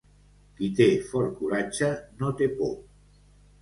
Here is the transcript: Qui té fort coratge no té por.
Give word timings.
Qui 0.59 0.69
té 0.79 0.87
fort 1.11 1.37
coratge 1.43 1.93
no 2.25 2.35
té 2.43 2.53
por. 2.59 2.77